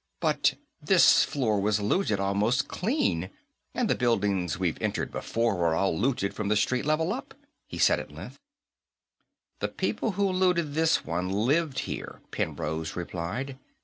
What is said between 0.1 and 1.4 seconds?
"But this